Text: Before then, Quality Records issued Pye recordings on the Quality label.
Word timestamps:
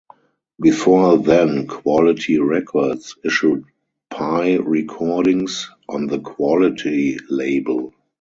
Before 0.59 1.15
then, 1.19 1.67
Quality 1.67 2.39
Records 2.39 3.15
issued 3.23 3.65
Pye 4.09 4.55
recordings 4.55 5.69
on 5.87 6.07
the 6.07 6.17
Quality 6.17 7.19
label. 7.29 7.93